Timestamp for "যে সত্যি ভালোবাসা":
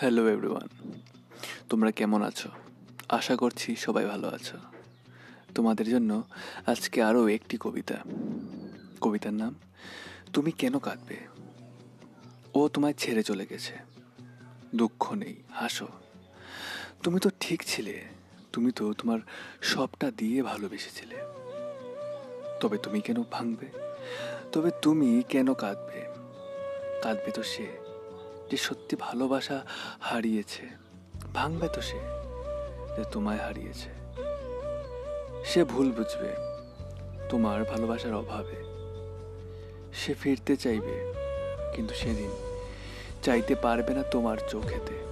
28.50-29.66